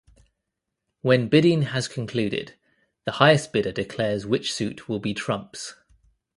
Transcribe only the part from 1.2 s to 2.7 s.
bidding has concluded